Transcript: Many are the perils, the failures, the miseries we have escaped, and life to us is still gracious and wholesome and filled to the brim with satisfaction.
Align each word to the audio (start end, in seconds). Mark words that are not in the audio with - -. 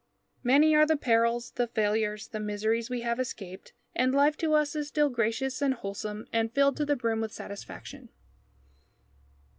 Many 0.41 0.73
are 0.75 0.87
the 0.87 0.97
perils, 0.97 1.51
the 1.51 1.67
failures, 1.67 2.27
the 2.29 2.39
miseries 2.39 2.89
we 2.89 3.01
have 3.01 3.19
escaped, 3.19 3.73
and 3.95 4.15
life 4.15 4.35
to 4.37 4.55
us 4.55 4.75
is 4.75 4.87
still 4.87 5.09
gracious 5.11 5.61
and 5.61 5.75
wholesome 5.75 6.25
and 6.33 6.51
filled 6.51 6.77
to 6.77 6.85
the 6.87 6.95
brim 6.95 7.21
with 7.21 7.31
satisfaction. 7.31 8.09